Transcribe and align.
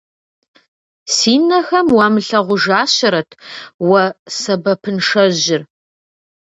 Си 1.15 1.33
нэхэм 1.47 1.87
уамылъагъужащэрэт 1.97 3.31
уэ 3.87 4.03
сэбэпыншэжьыр! 4.39 5.61